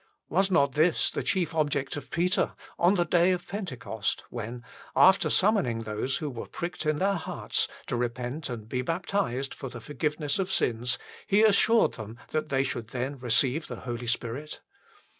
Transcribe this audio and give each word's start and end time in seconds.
Was 0.29 0.49
not 0.49 0.71
this 0.71 1.11
the 1.11 1.21
chief 1.21 1.53
object 1.53 1.95
of 1.95 2.09
Peter 2.09 2.55
on 2.79 2.95
the 2.95 3.05
day 3.05 3.31
of 3.33 3.47
Pentecost, 3.47 4.23
when, 4.31 4.63
after 4.95 5.29
summoning 5.29 5.81
those 5.83 6.17
who 6.17 6.31
were 6.31 6.47
pricked 6.47 6.87
in 6.87 6.97
their 6.97 7.13
hearts 7.13 7.67
to 7.85 7.95
repent 7.95 8.49
and 8.49 8.67
be 8.67 8.81
baptized 8.81 9.53
for 9.53 9.69
the 9.69 9.79
forgive 9.79 10.19
ness 10.19 10.39
of 10.39 10.51
sins, 10.51 10.97
he 11.27 11.43
assured 11.43 11.91
them 11.91 12.17
that 12.31 12.49
they 12.49 12.63
should 12.63 12.87
then 12.87 13.19
receive 13.19 13.67
the 13.67 13.81
Holy 13.81 14.07
Spirit 14.07 14.61